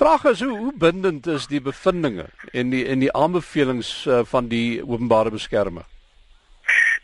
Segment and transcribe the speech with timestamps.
[0.00, 4.46] Vraag is hoe, hoe bindend is die bevindinge en die en die aanbevelings uh, van
[4.48, 5.84] die openbare beskermer?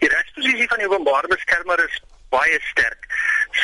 [0.00, 1.98] Die regsposisie van die openbare beskermer is
[2.32, 3.04] baie sterk.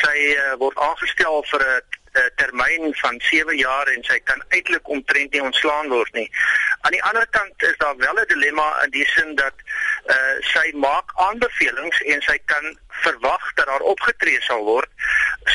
[0.03, 1.81] Sy uh, word aangestel vir 'n
[2.21, 6.29] uh, termyn van 7 jaar en sy kan eintlik omtrent nie ontslaan word nie.
[6.85, 9.65] Aan die ander kant is daar wel 'n dilemma in die sin dat
[10.13, 14.89] uh, sy maak aanbevelings en sy kan verwag dat daar opgetree sal word.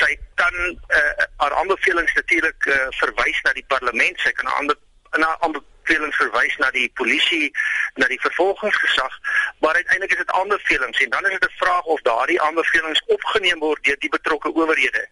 [0.03, 4.21] Sy kan uh, haar aanbevelings natuurlik uh, verwys na die parlement.
[4.21, 4.87] Sy kan aanbevelings
[5.89, 7.51] aanbevelings verwys na die polisie,
[7.97, 9.15] na die vervolgingsgesag,
[9.61, 13.59] maar uiteindelik is dit aanbevelings en dan is dit 'n vraag of daardie aanbevelings opgeneem
[13.59, 15.09] word deur die betrokke owerhede.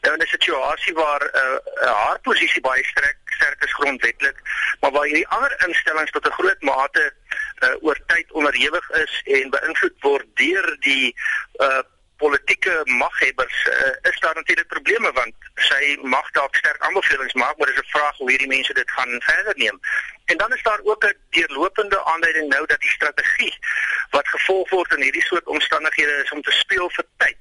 [0.00, 4.36] Nou in 'n situasie waar uh, haar posisie baie sterk sterk is grondwetlik,
[4.80, 7.12] maar waar hierdie ander instellings tot 'n groot mate
[7.60, 11.16] uh, oor tyd onderhewig is en beïnvloed word deur die
[11.56, 11.82] uh,
[12.16, 17.66] politieke maghebbers uh, is daar natuurlik probleme want sy mag dalk sterk aanbevelings maak maar
[17.66, 19.80] dis 'n vraag hoe hierdie mense dit gaan verder neem.
[20.24, 23.58] En dan is daar ook 'n deurlopende aanleiding nou dat die strategie
[24.10, 27.36] wat gevolg word in hierdie soort omstandighede is om te speel vir tyd.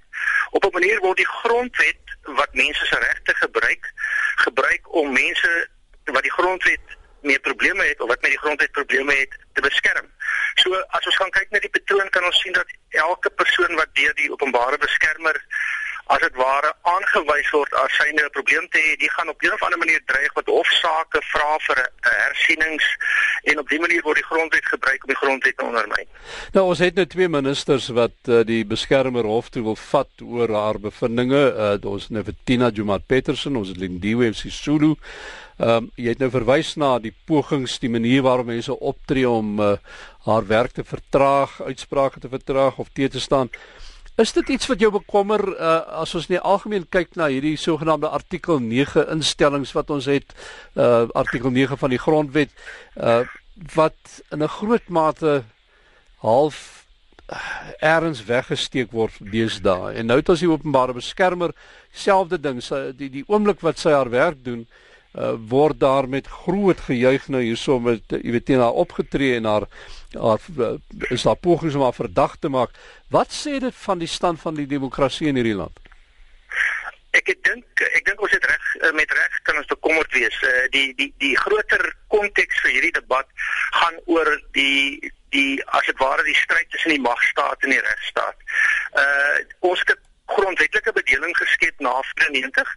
[0.49, 3.91] Op 'n manier word die grondwet wat mense se regte gebruik
[4.35, 5.69] gebruik om mense
[6.03, 6.79] wat die grondwet
[7.21, 10.07] meer probleme het of wat met die grondwet probleme het te beskerm.
[10.55, 13.93] So as ons gaan kyk na die patroon kan ons sien dat elke persoon wat
[13.93, 15.45] deur die openbare beskermer
[16.11, 19.53] as dit ware aangewys word as syne 'n probleem te hê, die gaan op 'n
[19.53, 22.85] of ander manier dreig met hofsaake vra vir hersienings
[23.43, 26.07] en op dié manier word die grondwet gebruik om die grondwet te ondermyn.
[26.53, 30.49] Nou ons het nou twee ministers wat uh, die beskermer hof toe wil vat oor
[30.49, 31.43] haar bevindinge.
[31.55, 34.95] Uh, ons het nou vir Tina Jumar Petersen, ons het Lindiwe Sisulu.
[35.57, 39.59] Ehm um, jy het nou verwys na die pogings, die manier waarop mense optree om
[39.61, 39.75] uh,
[40.25, 43.49] haar werk te vertraag, uitsprake te vertraag of te te staan.
[44.15, 48.11] Is dit iets wat jou bekommer uh, as ons nie algemeen kyk na hierdie sogenaamde
[48.13, 50.35] artikel 9 instellings wat ons het
[50.77, 52.53] uh, artikel 9 van die grondwet
[52.93, 53.23] uh,
[53.73, 55.43] wat in 'n groot mate
[56.21, 56.85] half
[57.81, 61.55] erns weggesteek word deesdae en nou het ons die openbare beskermer
[61.89, 64.92] selfde ding sy die die oomblik wat sy haar werk doen uh,
[65.49, 69.67] word daar met groot gejuig nou hierso met jy weet teen haar opgetree en haar
[70.17, 70.73] haar uh,
[71.09, 72.73] is daar pogings om haar verdag te maak.
[73.09, 75.77] Wat sê dit van die stand van die demokrasie in hierdie land?
[77.13, 80.37] Ek dink ek dink ons het reg uh, met reg kan ons bekommerd wees.
[80.41, 83.29] Uh, die die die groter konteks vir hierdie debat
[83.81, 88.49] gaan oor die die as dit ware die stryd tussen die magstaat en die regstaat.
[88.97, 89.97] Uh ons het
[90.33, 92.69] grondwetlike bedeling geskep na 94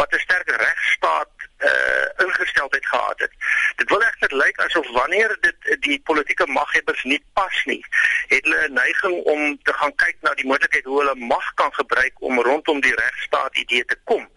[0.00, 3.32] wat 'n sterk regstaat uh ingesteldheid gehad het.
[3.76, 7.84] Dit wil egter lyk asof wanneer dit die politieke maghebbers nie pas nie,
[8.28, 11.74] het hulle 'n neiging om te gaan kyk na die moontlikheid hoe hulle mag kan
[11.74, 14.28] gebruik om rondom die regstaat idee te kom.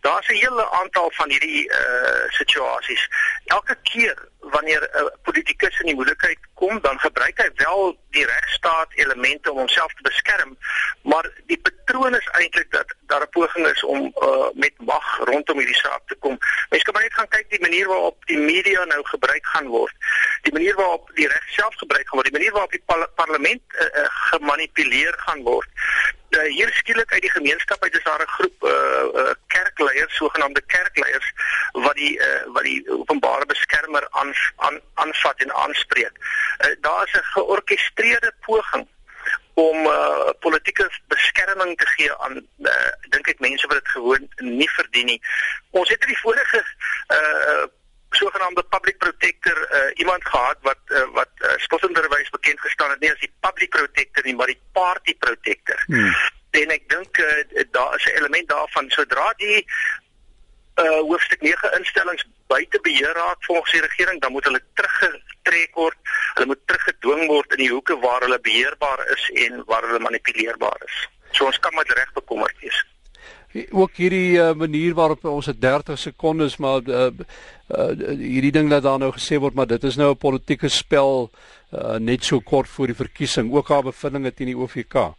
[0.00, 3.08] Daar's 'n hele aantal van hierdie uh situasies.
[3.48, 8.24] Elke keer wanneer 'n uh, politikus in die moeilikheid kom, dan gebruik hy wel die
[8.26, 10.56] regstaat elemente om homself te beskerm,
[11.02, 15.58] maar die patroon is eintlik dat daar 'n poging is om uh, met mag rondom
[15.58, 16.38] hierdie saak te kom.
[16.70, 19.94] Mens kan maar net gaan kyk die manier waarop die media nou gebruik gaan word.
[20.42, 23.62] Die manier waarop die reg self gebruik gaan word, die manier waarop die par parlement
[23.68, 25.68] uh, uh, gemanipuleer gaan word
[26.30, 28.70] uh, hier skielik uit die gemeenskap uit is daar 'n groep uh,
[29.22, 31.32] uh, kerkleiers, sogenaamde kerkleiers
[31.72, 36.14] wat die uh, wat die openbare beskermer aan aan aanvat en aanspreek.
[36.18, 38.88] Uh, daar is 'n georkestreerde poging
[39.54, 44.70] om uh, politieke beskerming te gee aan uh, dink ek mense wat dit gewoon nie
[44.70, 45.20] verdien nie.
[45.70, 46.64] Ons het hierdie vorige
[47.16, 47.64] uh,
[48.10, 53.22] sogenaamde public protector uh, iemand gehad wat uh, wat spotsenderwys bekend gestaan het nie as
[53.22, 55.82] die public protector nie maar die party protector.
[55.86, 56.12] Hmm.
[56.50, 59.66] En ek dink uh, daar is 'n element daarvan sodra die
[60.78, 65.98] uh, hoofstuk 9 instellings buite beheer raak volgens die regering dan moet hulle teruggetrek word.
[66.34, 70.82] Hulle moet teruggedwing word in die hoeke waar hulle beheerbaar is en waar hulle manipuleerbaar
[70.84, 71.08] is.
[71.30, 72.84] So ons kan met reg bekommerd wees
[73.70, 77.08] ook hierdie uh, manier waarop ons het 30 sekondes maar uh,
[77.68, 77.86] uh,
[78.18, 81.30] hierdie ding dat daar nou gesê word maar dit is nou 'n politieke spel
[81.72, 85.16] uh, net so kort voor die verkiesing ook haar bevindinge teen die OVK.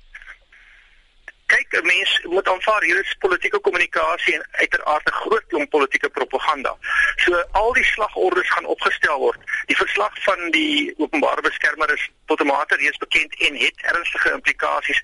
[1.49, 6.09] Kyk, 'n mens moet aanvaar hier is politieke kommunikasie en uiteraard 'n groot klomp politieke
[6.09, 6.77] propaganda.
[7.15, 9.39] So al die slagordes gaan opgestel word.
[9.65, 14.31] Die verslag van die openbare beskermer is tot 'n mate reeds bekend en het ernstige
[14.31, 15.01] implikasies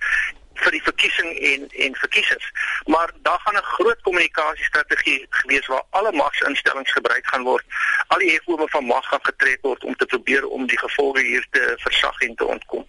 [0.63, 2.51] vir die verkiesing en en verkiesers.
[2.85, 7.63] Maar daar gaan 'n groot kommunikasiestrategie gewees waar alle magsinstellings gebruik gaan word.
[8.07, 11.47] Al die hefbome van mag gaan getrek word om te probeer om die gevolge hier
[11.51, 12.87] te versag en te ontkom.